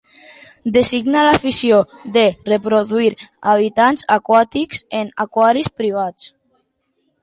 Designa 0.77 1.25
l'afició 1.27 1.77
de 2.17 2.23
reproduir 2.49 3.13
hàbitats 3.53 4.09
aquàtics 4.19 4.85
en 5.05 5.17
aquaris 5.29 5.75
privats. 5.81 6.31